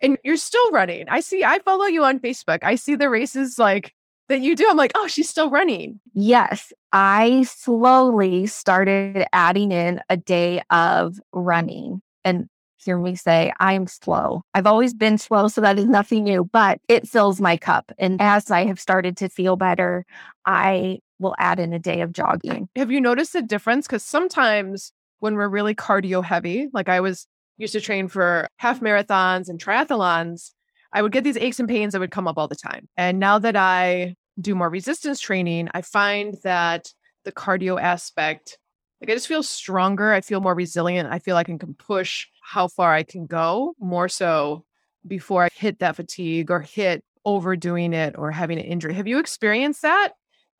And 0.00 0.18
you're 0.24 0.36
still 0.36 0.70
running. 0.70 1.08
I 1.08 1.20
see, 1.20 1.44
I 1.44 1.60
follow 1.60 1.86
you 1.86 2.04
on 2.04 2.18
Facebook. 2.20 2.60
I 2.62 2.74
see 2.74 2.94
the 2.94 3.10
races 3.10 3.58
like 3.58 3.92
that 4.28 4.40
you 4.40 4.56
do. 4.56 4.66
I'm 4.68 4.76
like, 4.76 4.92
oh, 4.94 5.06
she's 5.06 5.28
still 5.28 5.50
running. 5.50 6.00
Yes. 6.12 6.72
I 6.92 7.42
slowly 7.42 8.46
started 8.46 9.26
adding 9.32 9.72
in 9.72 10.00
a 10.08 10.16
day 10.16 10.62
of 10.70 11.18
running. 11.32 12.00
And 12.24 12.48
hear 12.84 12.98
me 12.98 13.16
say, 13.16 13.52
I'm 13.60 13.86
slow. 13.86 14.42
I've 14.54 14.66
always 14.66 14.94
been 14.94 15.18
slow, 15.18 15.48
so 15.48 15.60
that 15.60 15.78
is 15.78 15.86
nothing 15.86 16.24
new, 16.24 16.48
but 16.52 16.78
it 16.88 17.08
fills 17.08 17.40
my 17.40 17.56
cup. 17.56 17.92
And 17.98 18.20
as 18.20 18.50
I 18.50 18.66
have 18.66 18.78
started 18.78 19.16
to 19.18 19.28
feel 19.28 19.56
better, 19.56 20.04
I 20.46 20.98
will 21.18 21.34
add 21.38 21.58
in 21.58 21.72
a 21.72 21.78
day 21.78 22.00
of 22.00 22.12
jogging. 22.12 22.68
Have 22.76 22.90
you 22.90 23.00
noticed 23.00 23.34
a 23.34 23.42
difference? 23.42 23.86
Because 23.86 24.02
sometimes 24.02 24.92
when 25.20 25.36
we're 25.36 25.48
really 25.48 25.74
cardio 25.74 26.22
heavy, 26.22 26.68
like 26.72 26.88
I 26.88 27.00
was 27.00 27.26
used 27.56 27.72
to 27.72 27.80
train 27.80 28.08
for 28.08 28.48
half 28.58 28.80
marathons 28.80 29.48
and 29.48 29.62
triathlons, 29.62 30.50
I 30.94 31.02
would 31.02 31.12
get 31.12 31.24
these 31.24 31.36
aches 31.36 31.58
and 31.58 31.68
pains 31.68 31.92
that 31.92 31.98
would 31.98 32.12
come 32.12 32.28
up 32.28 32.38
all 32.38 32.48
the 32.48 32.54
time. 32.54 32.88
And 32.96 33.18
now 33.18 33.38
that 33.40 33.56
I 33.56 34.14
do 34.40 34.54
more 34.54 34.70
resistance 34.70 35.20
training, 35.20 35.68
I 35.74 35.82
find 35.82 36.36
that 36.44 36.92
the 37.24 37.32
cardio 37.32 37.80
aspect, 37.80 38.58
like 39.00 39.10
I 39.10 39.14
just 39.14 39.28
feel 39.28 39.42
stronger. 39.42 40.12
I 40.12 40.20
feel 40.20 40.40
more 40.40 40.54
resilient. 40.54 41.08
I 41.10 41.18
feel 41.18 41.34
like 41.34 41.50
I 41.50 41.56
can 41.56 41.74
push 41.74 42.28
how 42.42 42.68
far 42.68 42.94
I 42.94 43.02
can 43.02 43.26
go 43.26 43.74
more 43.80 44.08
so 44.08 44.64
before 45.06 45.44
I 45.44 45.48
hit 45.52 45.80
that 45.80 45.96
fatigue 45.96 46.50
or 46.50 46.60
hit 46.60 47.04
overdoing 47.24 47.92
it 47.92 48.14
or 48.16 48.30
having 48.30 48.58
an 48.58 48.64
injury. 48.64 48.94
Have 48.94 49.08
you 49.08 49.18
experienced 49.18 49.82
that 49.82 50.12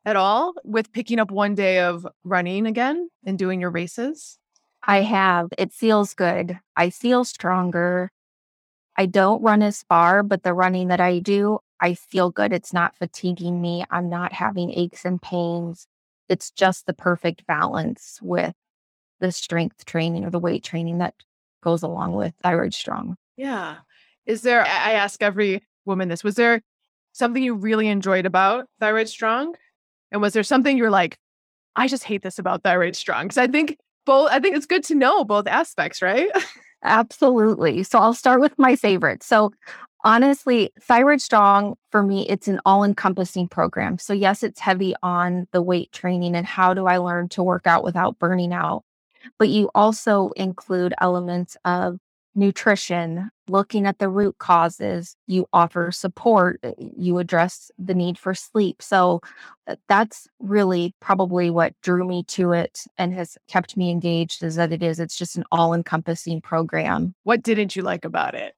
at 0.03 0.15
all 0.15 0.53
with 0.63 0.91
picking 0.91 1.19
up 1.19 1.31
one 1.31 1.55
day 1.55 1.79
of 1.79 2.05
running 2.23 2.67
again 2.67 3.09
and 3.25 3.39
doing 3.39 3.61
your 3.61 3.71
races? 3.71 4.37
I 4.83 5.01
have. 5.01 5.49
It 5.57 5.71
feels 5.71 6.13
good. 6.13 6.59
I 6.75 6.89
feel 6.89 7.23
stronger. 7.23 8.11
I 8.97 9.05
don't 9.05 9.41
run 9.41 9.61
as 9.61 9.83
far, 9.83 10.23
but 10.23 10.43
the 10.43 10.53
running 10.53 10.87
that 10.87 11.01
I 11.01 11.19
do, 11.19 11.59
I 11.81 11.93
feel 11.93 12.31
good. 12.31 12.53
It's 12.53 12.73
not 12.73 12.95
fatiguing 12.95 13.61
me. 13.61 13.83
I'm 13.91 14.09
not 14.09 14.33
having 14.33 14.71
aches 14.71 15.05
and 15.05 15.21
pains. 15.21 15.87
It's 16.29 16.51
just 16.51 16.85
the 16.85 16.93
perfect 16.93 17.45
balance 17.45 18.19
with 18.21 18.53
the 19.19 19.31
strength 19.31 19.85
training 19.85 20.25
or 20.25 20.29
the 20.29 20.39
weight 20.39 20.63
training 20.63 20.99
that 20.99 21.15
goes 21.63 21.83
along 21.83 22.13
with 22.13 22.33
thyroid 22.41 22.73
strong. 22.73 23.17
Yeah. 23.37 23.77
Is 24.25 24.41
there, 24.41 24.61
I 24.61 24.93
ask 24.93 25.21
every 25.21 25.63
woman 25.85 26.07
this, 26.07 26.23
was 26.23 26.35
there 26.35 26.61
something 27.11 27.43
you 27.43 27.55
really 27.55 27.87
enjoyed 27.87 28.25
about 28.25 28.65
thyroid 28.79 29.09
strong? 29.09 29.55
And 30.11 30.21
was 30.21 30.33
there 30.33 30.43
something 30.43 30.77
you're 30.77 30.89
like, 30.89 31.17
I 31.75 31.87
just 31.87 32.03
hate 32.03 32.23
this 32.23 32.39
about 32.39 32.63
thyroid 32.63 32.95
strong? 32.95 33.25
Because 33.25 33.37
I 33.37 33.47
think 33.47 33.77
both, 34.05 34.31
I 34.31 34.39
think 34.39 34.55
it's 34.55 34.65
good 34.65 34.83
to 34.85 34.95
know 34.95 35.23
both 35.23 35.47
aspects, 35.47 36.01
right? 36.01 36.29
Absolutely. 36.85 37.83
So 37.83 37.99
I'll 37.99 38.13
start 38.13 38.41
with 38.41 38.57
my 38.59 38.75
favorite. 38.75 39.23
So 39.23 39.51
honestly, 40.03 40.71
Thyroid 40.81 41.21
Strong 41.21 41.75
for 41.91 42.03
me, 42.03 42.27
it's 42.29 42.47
an 42.47 42.59
all 42.65 42.83
encompassing 42.83 43.47
program. 43.47 43.97
So, 43.97 44.13
yes, 44.13 44.43
it's 44.43 44.59
heavy 44.59 44.93
on 45.03 45.47
the 45.51 45.61
weight 45.63 45.91
training 45.91 46.35
and 46.35 46.45
how 46.45 46.73
do 46.75 46.85
I 46.85 46.97
learn 46.97 47.29
to 47.29 47.43
work 47.43 47.67
out 47.67 47.83
without 47.83 48.19
burning 48.19 48.53
out. 48.53 48.83
But 49.39 49.49
you 49.49 49.71
also 49.75 50.31
include 50.35 50.93
elements 51.01 51.57
of 51.65 51.97
nutrition, 52.35 53.31
looking 53.47 53.85
at 53.85 53.99
the 53.99 54.09
root 54.09 54.37
causes, 54.39 55.15
you 55.27 55.47
offer 55.53 55.91
support, 55.91 56.59
uh, 56.63 56.71
you 56.77 57.17
address 57.17 57.71
the 57.77 57.93
need 57.93 58.17
for 58.17 58.33
sleep. 58.33 58.81
So 58.81 59.21
uh, 59.67 59.75
that's 59.87 60.27
really 60.39 60.93
probably 60.99 61.49
what 61.49 61.73
drew 61.81 62.05
me 62.05 62.23
to 62.29 62.51
it 62.51 62.85
and 62.97 63.13
has 63.13 63.37
kept 63.47 63.77
me 63.77 63.91
engaged 63.91 64.43
is 64.43 64.55
that 64.55 64.71
it 64.71 64.83
is, 64.83 64.99
it's 64.99 65.17
just 65.17 65.37
an 65.37 65.43
all 65.51 65.73
encompassing 65.73 66.41
program. 66.41 67.15
What 67.23 67.43
didn't 67.43 67.75
you 67.75 67.81
like 67.81 68.05
about 68.05 68.35
it? 68.35 68.55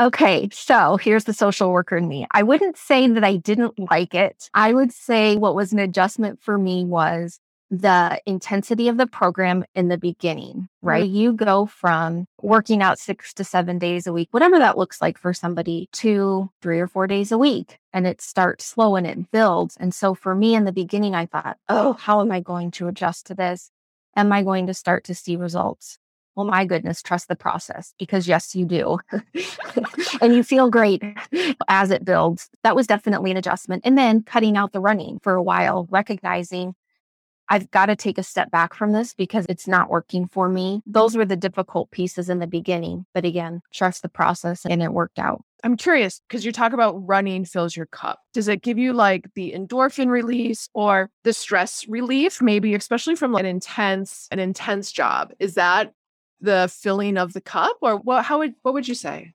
Okay, 0.00 0.48
so 0.52 0.96
here's 0.96 1.24
the 1.24 1.32
social 1.32 1.72
worker 1.72 1.96
in 1.96 2.06
me. 2.06 2.24
I 2.30 2.44
wouldn't 2.44 2.76
say 2.76 3.08
that 3.08 3.24
I 3.24 3.34
didn't 3.34 3.76
like 3.90 4.14
it. 4.14 4.48
I 4.54 4.72
would 4.72 4.92
say 4.92 5.36
what 5.36 5.56
was 5.56 5.72
an 5.72 5.80
adjustment 5.80 6.40
for 6.40 6.56
me 6.56 6.84
was 6.84 7.40
the 7.70 8.20
intensity 8.24 8.88
of 8.88 8.96
the 8.96 9.06
program 9.06 9.64
in 9.74 9.88
the 9.88 9.98
beginning, 9.98 10.68
right? 10.80 11.04
Mm-hmm. 11.04 11.16
You 11.16 11.32
go 11.34 11.66
from 11.66 12.26
working 12.40 12.82
out 12.82 12.98
six 12.98 13.34
to 13.34 13.44
seven 13.44 13.78
days 13.78 14.06
a 14.06 14.12
week, 14.12 14.28
whatever 14.30 14.58
that 14.58 14.78
looks 14.78 15.02
like 15.02 15.18
for 15.18 15.34
somebody, 15.34 15.88
to 15.92 16.50
three 16.62 16.80
or 16.80 16.86
four 16.86 17.06
days 17.06 17.30
a 17.30 17.38
week. 17.38 17.78
And 17.92 18.06
it 18.06 18.20
starts 18.20 18.64
slow 18.64 18.96
and 18.96 19.06
it 19.06 19.30
builds. 19.30 19.76
And 19.78 19.94
so 19.94 20.14
for 20.14 20.34
me 20.34 20.54
in 20.54 20.64
the 20.64 20.72
beginning, 20.72 21.14
I 21.14 21.26
thought, 21.26 21.58
oh, 21.68 21.94
how 21.94 22.20
am 22.20 22.32
I 22.32 22.40
going 22.40 22.70
to 22.72 22.88
adjust 22.88 23.26
to 23.26 23.34
this? 23.34 23.70
Am 24.16 24.32
I 24.32 24.42
going 24.42 24.66
to 24.66 24.74
start 24.74 25.04
to 25.04 25.14
see 25.14 25.36
results? 25.36 25.98
Well, 26.34 26.46
my 26.46 26.64
goodness, 26.64 27.02
trust 27.02 27.26
the 27.26 27.34
process 27.34 27.94
because 27.98 28.28
yes, 28.28 28.54
you 28.54 28.64
do. 28.64 28.98
and 30.20 30.34
you 30.34 30.44
feel 30.44 30.70
great 30.70 31.02
as 31.66 31.90
it 31.90 32.04
builds. 32.04 32.48
That 32.62 32.76
was 32.76 32.86
definitely 32.86 33.32
an 33.32 33.36
adjustment. 33.36 33.82
And 33.84 33.98
then 33.98 34.22
cutting 34.22 34.56
out 34.56 34.72
the 34.72 34.80
running 34.80 35.18
for 35.18 35.34
a 35.34 35.42
while, 35.42 35.88
recognizing 35.90 36.76
I've 37.50 37.70
got 37.70 37.86
to 37.86 37.96
take 37.96 38.18
a 38.18 38.22
step 38.22 38.50
back 38.50 38.74
from 38.74 38.92
this 38.92 39.14
because 39.14 39.46
it's 39.48 39.66
not 39.66 39.90
working 39.90 40.26
for 40.26 40.48
me. 40.48 40.82
Those 40.86 41.16
were 41.16 41.24
the 41.24 41.36
difficult 41.36 41.90
pieces 41.90 42.28
in 42.28 42.38
the 42.38 42.46
beginning. 42.46 43.06
But 43.14 43.24
again, 43.24 43.62
trust 43.72 44.02
the 44.02 44.08
process 44.08 44.64
and 44.66 44.82
it 44.82 44.92
worked 44.92 45.18
out. 45.18 45.42
I'm 45.64 45.76
curious 45.76 46.20
because 46.28 46.44
you 46.44 46.52
talk 46.52 46.72
about 46.72 46.94
running 47.06 47.44
fills 47.44 47.76
your 47.76 47.86
cup. 47.86 48.20
Does 48.32 48.48
it 48.48 48.62
give 48.62 48.78
you 48.78 48.92
like 48.92 49.28
the 49.34 49.52
endorphin 49.52 50.08
release 50.08 50.68
or 50.72 51.10
the 51.24 51.32
stress 51.32 51.86
relief, 51.88 52.40
maybe 52.40 52.74
especially 52.74 53.16
from 53.16 53.32
like 53.32 53.40
an 53.40 53.46
intense, 53.46 54.28
an 54.30 54.38
intense 54.38 54.92
job? 54.92 55.32
Is 55.40 55.54
that 55.54 55.92
the 56.40 56.72
filling 56.72 57.16
of 57.16 57.32
the 57.32 57.40
cup 57.40 57.76
or 57.82 57.96
what 57.96 58.24
how 58.24 58.38
would 58.38 58.54
what 58.62 58.74
would 58.74 58.86
you 58.86 58.94
say? 58.94 59.32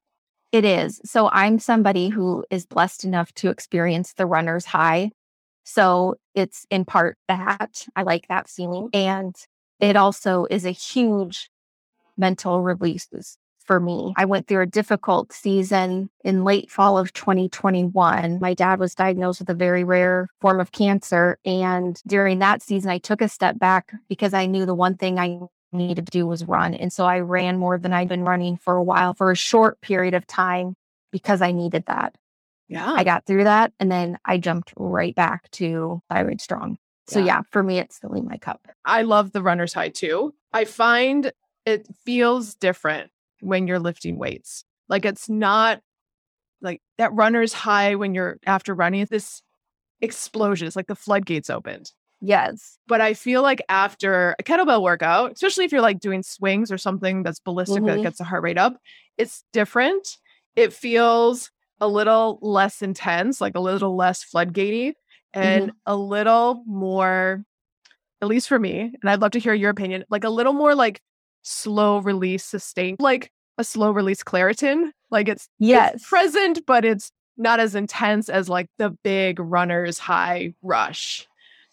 It 0.54 0.66
is. 0.66 1.02
So 1.04 1.30
I'm 1.32 1.60
somebody 1.60 2.10
who 2.10 2.46
is 2.50 2.66
blessed 2.66 3.04
enough 3.04 3.34
to 3.34 3.50
experience 3.50 4.14
the 4.14 4.28
runner's 4.28 4.66
high 4.66 5.12
so 5.64 6.16
it's 6.36 6.66
in 6.70 6.86
part 6.86 7.18
that 7.28 7.86
I 7.96 8.04
like 8.04 8.28
that 8.28 8.50
feeling. 8.50 8.90
And 8.94 9.36
it 9.80 9.96
also 9.96 10.46
is 10.50 10.66
a 10.66 10.72
huge 10.72 11.50
mental 12.18 12.62
release 12.62 13.08
for 13.64 13.80
me. 13.80 14.14
I 14.18 14.26
went 14.26 14.48
through 14.48 14.62
a 14.62 14.68
difficult 14.68 15.32
season 15.32 16.10
in 16.24 16.44
late 16.44 16.70
fall 16.70 16.98
of 16.98 17.14
2021. 17.14 18.40
My 18.40 18.54
dad 18.54 18.80
was 18.80 18.94
diagnosed 18.94 19.40
with 19.40 19.50
a 19.50 19.54
very 19.54 19.84
rare 19.84 20.28
form 20.42 20.60
of 20.60 20.72
cancer. 20.72 21.40
And 21.46 22.02
during 22.06 22.40
that 22.40 22.62
season, 22.62 22.92
I 22.92 22.98
took 22.98 23.22
a 23.22 23.30
step 23.30 23.58
back 23.58 23.94
because 24.10 24.34
I 24.34 24.46
knew 24.46 24.66
the 24.66 24.76
one 24.76 24.96
thing 24.98 25.18
I 25.18 25.40
needed 25.72 26.06
to 26.06 26.12
do 26.12 26.28
was 26.28 26.46
run. 26.46 26.74
And 26.74 26.92
so 26.92 27.06
I 27.06 27.20
ran 27.20 27.58
more 27.58 27.78
than 27.78 27.94
I'd 27.94 28.10
been 28.10 28.24
running 28.24 28.58
for 28.58 28.76
a 28.76 28.84
while 28.84 29.14
for 29.14 29.32
a 29.32 29.36
short 29.36 29.82
period 29.82 30.14
of 30.14 30.28
time 30.28 30.76
because 31.12 31.42
I 31.42 31.52
needed 31.52 31.86
that. 31.88 32.16
Yeah. 32.74 32.92
I 32.92 33.04
got 33.04 33.26
through 33.26 33.44
that 33.46 33.72
and 33.80 33.92
then 33.92 34.18
I 34.26 34.38
jumped 34.38 34.74
right 34.76 35.16
back 35.16 35.50
to 35.52 36.02
thyroid 36.10 36.42
strong. 36.42 36.78
So 37.08 37.20
yeah, 37.20 37.26
yeah 37.26 37.42
for 37.52 37.64
me 37.64 37.80
it's 37.80 38.00
filling 38.00 38.26
my 38.26 38.38
cup. 38.38 38.68
I 38.86 39.04
love 39.04 39.32
the 39.32 39.42
runner's 39.42 39.74
high 39.74 39.90
too. 39.90 40.34
I 40.52 40.66
find 40.66 41.32
it 41.66 41.88
feels 42.06 42.56
different 42.56 43.12
when 43.42 43.68
you're 43.68 43.80
lifting 43.80 44.18
weights. 44.18 44.66
Like 44.90 45.06
it's 45.06 45.30
not 45.30 45.82
like 46.62 46.82
that 46.98 47.14
runner's 47.14 47.54
high 47.54 47.96
when 47.96 48.16
you're 48.16 48.38
after 48.46 48.74
running 48.74 49.02
it's 49.02 49.12
this 49.12 49.42
explosion. 50.02 50.68
It's 50.68 50.76
like 50.76 50.88
the 50.88 50.96
floodgates 50.96 51.50
opened. 51.50 51.92
Yes. 52.22 52.78
But 52.88 53.02
I 53.02 53.14
feel 53.14 53.42
like 53.42 53.62
after 53.68 54.34
a 54.40 54.44
kettlebell 54.44 54.82
workout, 54.82 55.34
especially 55.34 55.66
if 55.66 55.74
you're 55.74 55.82
like 55.82 56.00
doing 56.00 56.24
swings 56.24 56.72
or 56.72 56.78
something 56.78 57.22
that's 57.22 57.40
ballistic 57.40 57.84
mm-hmm. 57.84 57.98
that 57.98 58.02
gets 58.02 58.18
the 58.18 58.24
heart 58.24 58.44
rate 58.44 58.58
up, 58.58 58.78
it's 59.18 59.44
different. 59.52 60.18
It 60.56 60.72
feels 60.72 61.52
a 61.80 61.88
little 61.88 62.40
less 62.42 62.82
intense, 62.82 63.42
like 63.42 63.56
a 63.56 63.60
little 63.60 63.96
less 63.96 64.24
floodgatey, 64.24 64.94
and 65.34 65.66
mm-hmm. 65.66 65.78
a 65.86 65.96
little 65.96 66.64
more, 66.66 67.44
at 68.22 68.28
least 68.28 68.48
for 68.48 68.60
me, 68.60 68.94
and 69.02 69.10
I'd 69.10 69.22
love 69.22 69.32
to 69.32 69.40
hear 69.40 69.54
your 69.54 69.70
opinion, 69.70 70.06
like 70.10 70.24
a 70.24 70.30
little 70.30 70.54
more 70.54 70.76
like 70.76 71.02
slow 71.42 72.00
release 72.00 72.46
sustained, 72.46 72.98
like 73.00 73.32
a 73.58 73.64
slow 73.64 73.92
release 73.92 74.24
Claritin. 74.24 74.92
Like 75.12 75.28
it's, 75.28 75.48
yes. 75.60 75.96
It's 75.96 76.10
present, 76.10 76.66
but 76.66 76.86
it's 76.86 77.12
not 77.38 77.60
as 77.60 77.76
intense 77.76 78.30
as 78.30 78.50
like 78.50 78.68
the 78.78 78.92
big 79.04 79.40
runner's 79.40 80.00
high 80.00 80.54
rush. 80.62 81.28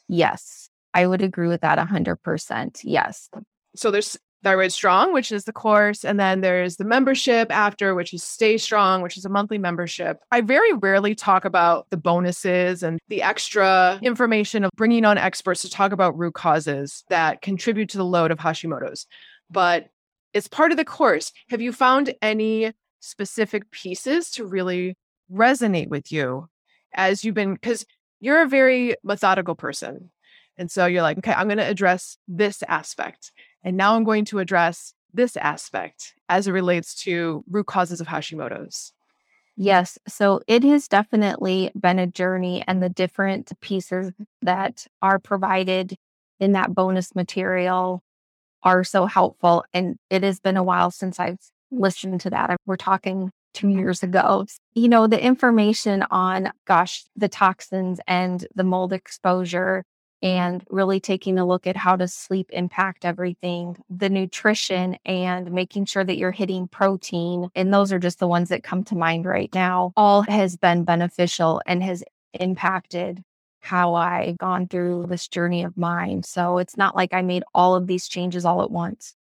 Yes. 0.08 0.68
I 0.92 1.06
would 1.06 1.22
agree 1.22 1.48
with 1.48 1.60
that 1.60 1.78
100%. 1.78 2.80
Yes. 2.82 3.30
So 3.76 3.90
there's 3.90 4.18
Thyroid 4.42 4.72
Strong, 4.72 5.12
which 5.12 5.32
is 5.32 5.44
the 5.44 5.52
course, 5.52 6.04
and 6.04 6.18
then 6.18 6.40
there's 6.40 6.76
the 6.76 6.84
membership 6.84 7.50
after, 7.50 7.94
which 7.94 8.14
is 8.14 8.22
Stay 8.22 8.56
Strong, 8.56 9.02
which 9.02 9.16
is 9.16 9.24
a 9.24 9.28
monthly 9.28 9.58
membership. 9.58 10.18
I 10.30 10.40
very 10.40 10.72
rarely 10.72 11.14
talk 11.14 11.44
about 11.44 11.88
the 11.90 11.96
bonuses 11.96 12.82
and 12.82 12.98
the 13.08 13.22
extra 13.22 13.98
information 14.02 14.64
of 14.64 14.70
bringing 14.76 15.04
on 15.04 15.18
experts 15.18 15.62
to 15.62 15.70
talk 15.70 15.92
about 15.92 16.16
root 16.18 16.34
causes 16.34 17.04
that 17.10 17.42
contribute 17.42 17.90
to 17.90 17.98
the 17.98 18.04
load 18.04 18.30
of 18.30 18.38
Hashimoto's, 18.38 19.06
but 19.50 19.88
it's 20.32 20.48
part 20.48 20.70
of 20.70 20.76
the 20.76 20.84
course. 20.84 21.32
Have 21.48 21.60
you 21.60 21.72
found 21.72 22.14
any 22.22 22.72
specific 23.00 23.70
pieces 23.70 24.30
to 24.32 24.46
really 24.46 24.96
resonate 25.32 25.88
with 25.88 26.12
you 26.12 26.48
as 26.94 27.24
you've 27.24 27.34
been? 27.34 27.54
Because 27.54 27.84
you're 28.20 28.42
a 28.42 28.48
very 28.48 28.94
methodical 29.02 29.54
person. 29.54 30.10
And 30.56 30.70
so 30.70 30.86
you're 30.86 31.02
like, 31.02 31.18
okay, 31.18 31.32
I'm 31.32 31.48
going 31.48 31.58
to 31.58 31.66
address 31.66 32.18
this 32.28 32.62
aspect. 32.68 33.32
And 33.62 33.76
now 33.76 33.94
I'm 33.94 34.04
going 34.04 34.24
to 34.26 34.38
address 34.38 34.94
this 35.12 35.36
aspect 35.36 36.14
as 36.28 36.46
it 36.46 36.52
relates 36.52 36.94
to 37.02 37.44
root 37.50 37.66
causes 37.66 38.00
of 38.00 38.06
Hashimoto's. 38.06 38.92
Yes. 39.56 39.98
So 40.08 40.40
it 40.46 40.62
has 40.64 40.88
definitely 40.88 41.70
been 41.78 41.98
a 41.98 42.06
journey, 42.06 42.64
and 42.66 42.82
the 42.82 42.88
different 42.88 43.52
pieces 43.60 44.12
that 44.40 44.86
are 45.02 45.18
provided 45.18 45.96
in 46.38 46.52
that 46.52 46.74
bonus 46.74 47.14
material 47.14 48.02
are 48.62 48.84
so 48.84 49.06
helpful. 49.06 49.64
And 49.74 49.96
it 50.08 50.22
has 50.22 50.40
been 50.40 50.56
a 50.56 50.62
while 50.62 50.90
since 50.90 51.20
I've 51.20 51.40
listened 51.70 52.20
to 52.22 52.30
that. 52.30 52.56
We're 52.64 52.76
talking 52.76 53.30
two 53.52 53.68
years 53.68 54.02
ago. 54.02 54.46
You 54.74 54.88
know, 54.88 55.06
the 55.06 55.22
information 55.22 56.04
on, 56.10 56.52
gosh, 56.66 57.04
the 57.16 57.28
toxins 57.28 58.00
and 58.06 58.46
the 58.54 58.64
mold 58.64 58.92
exposure 58.92 59.84
and 60.22 60.64
really 60.70 61.00
taking 61.00 61.38
a 61.38 61.46
look 61.46 61.66
at 61.66 61.76
how 61.76 61.96
does 61.96 62.12
sleep 62.12 62.48
impact 62.52 63.04
everything 63.04 63.76
the 63.88 64.10
nutrition 64.10 64.96
and 65.04 65.50
making 65.52 65.84
sure 65.84 66.04
that 66.04 66.18
you're 66.18 66.30
hitting 66.30 66.68
protein 66.68 67.50
and 67.54 67.72
those 67.72 67.92
are 67.92 67.98
just 67.98 68.18
the 68.18 68.28
ones 68.28 68.48
that 68.48 68.62
come 68.62 68.84
to 68.84 68.94
mind 68.94 69.24
right 69.24 69.50
now 69.54 69.92
all 69.96 70.22
has 70.22 70.56
been 70.56 70.84
beneficial 70.84 71.62
and 71.66 71.82
has 71.82 72.04
impacted 72.34 73.22
how 73.60 73.94
I've 73.94 74.38
gone 74.38 74.68
through 74.68 75.06
this 75.08 75.28
journey 75.28 75.62
of 75.62 75.76
mine. 75.76 76.22
So 76.22 76.58
it's 76.58 76.76
not 76.76 76.96
like 76.96 77.12
I 77.12 77.22
made 77.22 77.44
all 77.54 77.74
of 77.74 77.86
these 77.86 78.08
changes 78.08 78.44
all 78.44 78.62
at 78.62 78.70
once. 78.70 79.14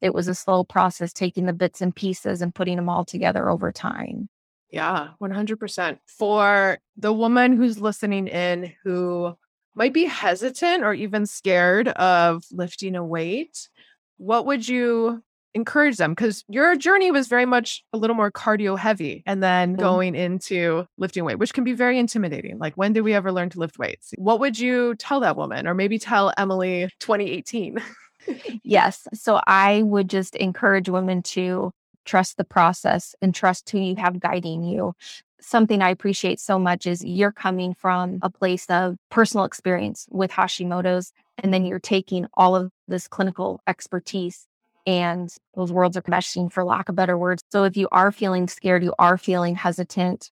It 0.00 0.14
was 0.14 0.28
a 0.28 0.34
slow 0.34 0.64
process, 0.64 1.12
taking 1.12 1.46
the 1.46 1.52
bits 1.52 1.80
and 1.80 1.94
pieces 1.94 2.40
and 2.42 2.54
putting 2.54 2.76
them 2.76 2.88
all 2.88 3.04
together 3.04 3.50
over 3.50 3.72
time. 3.72 4.28
Yeah, 4.70 5.08
100%. 5.20 5.98
For 6.06 6.78
the 6.96 7.12
woman 7.12 7.56
who's 7.56 7.80
listening 7.80 8.28
in 8.28 8.72
who 8.84 9.34
might 9.80 9.94
be 9.94 10.04
hesitant 10.04 10.84
or 10.84 10.92
even 10.92 11.24
scared 11.24 11.88
of 11.88 12.44
lifting 12.52 12.94
a 12.94 13.02
weight, 13.02 13.70
what 14.18 14.44
would 14.44 14.68
you 14.68 15.22
encourage 15.54 15.96
them? 15.96 16.12
Because 16.12 16.44
your 16.48 16.76
journey 16.76 17.10
was 17.10 17.28
very 17.28 17.46
much 17.46 17.82
a 17.94 17.96
little 17.96 18.14
more 18.14 18.30
cardio 18.30 18.78
heavy 18.78 19.22
and 19.24 19.42
then 19.42 19.70
mm-hmm. 19.70 19.80
going 19.80 20.14
into 20.14 20.86
lifting 20.98 21.24
weight, 21.24 21.38
which 21.38 21.54
can 21.54 21.64
be 21.64 21.72
very 21.72 21.98
intimidating. 21.98 22.58
Like, 22.58 22.74
when 22.74 22.92
did 22.92 23.00
we 23.00 23.14
ever 23.14 23.32
learn 23.32 23.48
to 23.48 23.58
lift 23.58 23.78
weights? 23.78 24.12
What 24.18 24.38
would 24.38 24.58
you 24.58 24.96
tell 24.96 25.20
that 25.20 25.38
woman 25.38 25.66
or 25.66 25.72
maybe 25.72 25.98
tell 25.98 26.30
Emily 26.36 26.90
2018? 26.98 27.78
yes. 28.62 29.08
So 29.14 29.40
I 29.46 29.80
would 29.80 30.10
just 30.10 30.36
encourage 30.36 30.90
women 30.90 31.22
to 31.22 31.72
trust 32.04 32.36
the 32.36 32.44
process 32.44 33.14
and 33.22 33.34
trust 33.34 33.70
who 33.70 33.78
you 33.78 33.96
have 33.96 34.20
guiding 34.20 34.62
you 34.62 34.94
something 35.40 35.82
I 35.82 35.90
appreciate 35.90 36.40
so 36.40 36.58
much 36.58 36.86
is 36.86 37.04
you're 37.04 37.32
coming 37.32 37.74
from 37.74 38.18
a 38.22 38.30
place 38.30 38.66
of 38.68 38.96
personal 39.10 39.44
experience 39.44 40.06
with 40.10 40.30
Hashimoto's, 40.30 41.12
and 41.38 41.52
then 41.52 41.64
you're 41.64 41.78
taking 41.78 42.26
all 42.34 42.54
of 42.56 42.70
this 42.88 43.08
clinical 43.08 43.60
expertise 43.66 44.46
and 44.86 45.32
those 45.54 45.72
worlds 45.72 45.96
are 45.96 46.02
meshing 46.02 46.50
for 46.50 46.64
lack 46.64 46.88
of 46.88 46.96
better 46.96 47.16
words. 47.16 47.42
So 47.52 47.64
if 47.64 47.76
you 47.76 47.88
are 47.92 48.10
feeling 48.12 48.48
scared, 48.48 48.82
you 48.82 48.94
are 48.98 49.18
feeling 49.18 49.54
hesitant, 49.54 50.30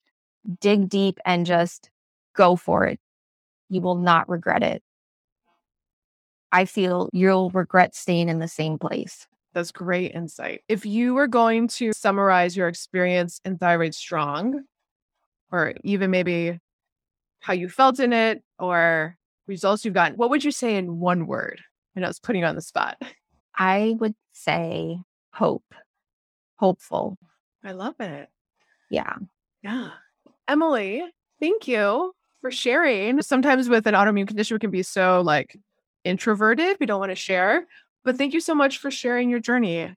dig 0.60 0.90
deep 0.90 1.20
and 1.26 1.46
just 1.46 1.90
go 2.36 2.56
for 2.56 2.86
it. 2.86 3.00
You 3.70 3.82
will 3.82 3.96
not 3.96 4.30
regret 4.30 4.64
it. 4.64 4.84
I 6.52 6.66
feel 6.66 7.10
you'll 7.14 7.50
regret 7.50 7.96
staying 7.96 8.30
in 8.30 8.40
the 8.40 8.48
same 8.48 8.78
place. 8.78 9.28
That's 9.54 9.72
great 9.72 10.14
insight. 10.14 10.62
If 10.68 10.86
you 10.86 11.14
were 11.14 11.28
going 11.28 11.68
to 11.70 11.92
summarize 11.94 12.58
your 12.58 12.68
experience 12.68 13.40
in 13.46 13.58
Thyroid 13.58 13.96
Strong, 13.96 14.64
or 15.54 15.76
even 15.84 16.12
maybe 16.12 16.60
how 17.40 17.54
you 17.54 17.70
felt 17.70 18.00
in 18.00 18.12
it 18.12 18.44
or 18.58 19.16
results 19.48 19.86
you've 19.86 19.94
gotten, 19.94 20.18
what 20.18 20.32
would 20.32 20.44
you 20.44 20.52
say 20.52 20.76
in 20.76 21.00
one 21.00 21.28
word? 21.28 21.62
I 21.96 22.00
know 22.00 22.10
it's 22.10 22.20
putting 22.20 22.42
you 22.42 22.48
on 22.48 22.56
the 22.56 22.62
spot. 22.62 23.02
I 23.56 23.96
would 24.00 24.16
say 24.32 24.98
hope, 25.32 25.76
hopeful. 26.56 27.18
I 27.64 27.74
love 27.74 27.96
it. 28.00 28.30
Yeah. 28.90 29.14
Yeah. 29.62 29.92
Emily, 30.48 31.04
thank 31.40 31.68
you 31.68 32.14
for 32.42 32.50
sharing. 32.50 33.22
Sometimes 33.22 33.70
with 33.70 33.86
an 33.86 33.94
autoimmune 33.94 34.28
condition, 34.28 34.56
we 34.56 34.60
can 34.60 34.72
be 34.72 34.84
so 34.84 35.22
like 35.22 35.56
introverted. 36.04 36.78
We 36.80 36.88
don't 36.88 37.00
want 37.00 37.12
to 37.12 37.16
share. 37.16 37.68
But 38.04 38.18
thank 38.18 38.34
you 38.34 38.42
so 38.42 38.56
much 38.56 38.80
for 38.80 38.90
sharing 38.92 39.30
your 39.30 39.40
journey. 39.40 39.96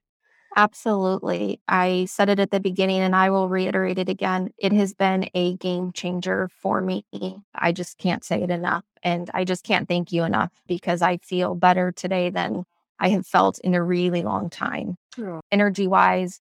Absolutely. 0.55 1.61
I 1.67 2.05
said 2.09 2.29
it 2.29 2.39
at 2.39 2.51
the 2.51 2.59
beginning 2.59 2.99
and 2.99 3.15
I 3.15 3.29
will 3.29 3.49
reiterate 3.49 3.99
it 3.99 4.09
again. 4.09 4.51
It 4.57 4.73
has 4.73 4.93
been 4.93 5.29
a 5.33 5.55
game 5.57 5.91
changer 5.91 6.49
for 6.61 6.81
me. 6.81 7.05
I 7.53 7.71
just 7.71 7.97
can't 7.97 8.23
say 8.23 8.41
it 8.41 8.49
enough. 8.49 8.83
And 9.03 9.29
I 9.33 9.43
just 9.43 9.63
can't 9.63 9.87
thank 9.87 10.11
you 10.11 10.23
enough 10.23 10.51
because 10.67 11.01
I 11.01 11.17
feel 11.17 11.53
better 11.53 11.91
today 11.91 12.29
than 12.29 12.65
I 12.99 13.09
have 13.09 13.27
felt 13.27 13.59
in 13.59 13.75
a 13.75 13.83
really 13.83 14.23
long 14.23 14.49
time. 14.49 14.97
Oh. 15.19 15.41
Energy 15.51 15.85
wise, 15.85 16.41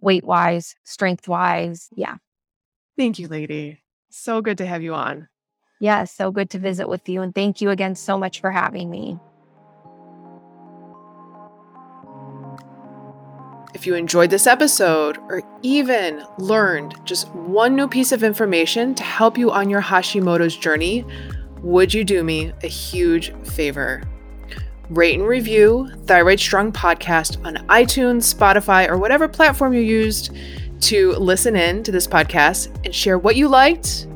weight 0.00 0.24
wise, 0.24 0.74
strength 0.84 1.28
wise. 1.28 1.88
Yeah. 1.94 2.16
Thank 2.96 3.18
you, 3.18 3.28
lady. 3.28 3.82
So 4.10 4.40
good 4.40 4.58
to 4.58 4.66
have 4.66 4.82
you 4.82 4.94
on. 4.94 5.28
Yeah, 5.80 6.04
so 6.04 6.32
good 6.32 6.50
to 6.50 6.58
visit 6.58 6.88
with 6.88 7.08
you. 7.08 7.22
And 7.22 7.32
thank 7.32 7.60
you 7.60 7.70
again 7.70 7.94
so 7.94 8.18
much 8.18 8.40
for 8.40 8.50
having 8.50 8.90
me. 8.90 9.18
If 13.78 13.86
you 13.86 13.94
enjoyed 13.94 14.30
this 14.30 14.48
episode 14.48 15.18
or 15.28 15.40
even 15.62 16.24
learned 16.36 16.96
just 17.04 17.28
one 17.32 17.76
new 17.76 17.86
piece 17.86 18.10
of 18.10 18.24
information 18.24 18.92
to 18.96 19.04
help 19.04 19.38
you 19.38 19.52
on 19.52 19.70
your 19.70 19.80
Hashimoto's 19.80 20.56
journey, 20.56 21.04
would 21.62 21.94
you 21.94 22.02
do 22.02 22.24
me 22.24 22.52
a 22.64 22.66
huge 22.66 23.32
favor? 23.44 24.02
Rate 24.90 25.20
and 25.20 25.28
review 25.28 25.88
Thyroid 26.06 26.40
Strong 26.40 26.72
Podcast 26.72 27.40
on 27.46 27.54
iTunes, 27.68 28.34
Spotify, 28.34 28.88
or 28.88 28.98
whatever 28.98 29.28
platform 29.28 29.72
you 29.72 29.80
used 29.80 30.36
to 30.80 31.12
listen 31.12 31.54
in 31.54 31.84
to 31.84 31.92
this 31.92 32.08
podcast 32.08 32.74
and 32.84 32.92
share 32.92 33.16
what 33.16 33.36
you 33.36 33.46
liked. 33.46 34.08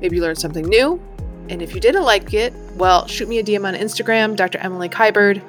Maybe 0.00 0.16
you 0.16 0.22
learned 0.22 0.38
something 0.38 0.66
new. 0.66 1.02
And 1.48 1.62
if 1.62 1.74
you 1.74 1.80
didn't 1.80 2.04
like 2.04 2.32
it, 2.32 2.54
well, 2.76 3.08
shoot 3.08 3.28
me 3.28 3.40
a 3.40 3.42
DM 3.42 3.66
on 3.66 3.74
Instagram, 3.74 4.36
Dr. 4.36 4.58
Emily 4.58 4.88
Kiberd. 4.88 5.42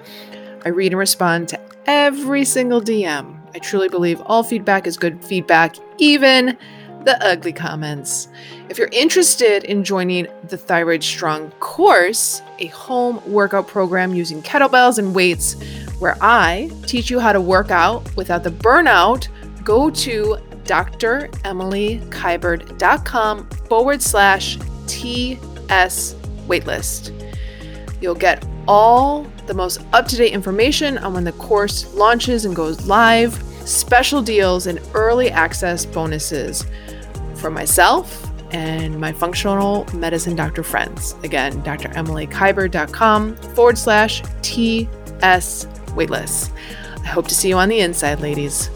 I 0.66 0.70
read 0.70 0.94
and 0.94 1.00
respond 1.00 1.48
to 1.50 1.65
every 1.86 2.46
single 2.46 2.82
DM. 2.82 3.40
I 3.54 3.60
truly 3.60 3.90
believe 3.90 4.22
all 4.22 4.44
feedback 4.44 4.88
is 4.88 4.98
good 4.98 5.24
feedback, 5.24 5.76
even 5.98 6.58
the 7.06 7.18
ugly 7.26 7.54
comments. 7.54 8.28
If 8.68 8.78
you're 8.78 8.90
interested 8.92 9.64
in 9.64 9.84
joining 9.84 10.28
the 10.50 10.58
Thyroid 10.58 11.04
Strong 11.04 11.52
course, 11.60 12.42
a 12.60 12.66
home 12.68 13.22
workout 13.32 13.68
program 13.68 14.14
using 14.14 14.42
kettlebells 14.42 14.98
and 14.98 15.16
weights, 15.16 15.54
where 16.00 16.18
I 16.20 16.70
teach 16.86 17.10
you 17.10 17.20
how 17.20 17.32
to 17.32 17.40
work 17.40 17.72
out 17.72 18.14
without 18.16 18.44
the 18.44 18.50
burnout, 18.50 19.30
go 19.64 19.90
to 19.92 20.38
dremilykiberd.com 20.66 23.50
forward 23.70 24.02
slash 24.02 24.58
TS 24.88 26.16
waitlist. 26.48 27.12
You'll 28.02 28.16
get 28.16 28.46
all 28.68 29.28
the 29.48 29.54
most 29.54 29.82
up 29.94 30.08
to 30.08 30.16
date 30.16 30.34
information 30.34 30.98
on 31.00 31.14
when 31.14 31.24
the 31.24 31.32
course 31.34 31.94
launches 31.94 32.46
and 32.46 32.56
goes 32.56 32.88
live, 32.88 33.34
special 33.66 34.22
deals, 34.22 34.68
and 34.68 34.80
early 34.94 35.32
access 35.32 35.86
bonuses 35.86 36.66
for 37.36 37.50
myself 37.50 38.26
and 38.52 39.00
my 39.00 39.12
functional 39.12 39.86
medicine 39.94 40.36
doctor 40.36 40.64
friends. 40.64 41.16
Again, 41.24 41.62
dremilykiberd.com 41.64 43.36
forward 43.36 43.78
slash 43.78 44.22
TS 44.42 45.66
waitlist. 45.96 46.52
I 47.04 47.08
hope 47.08 47.28
to 47.28 47.36
see 47.36 47.50
you 47.50 47.58
on 47.58 47.70
the 47.70 47.80
inside, 47.80 48.20
ladies. 48.20 48.70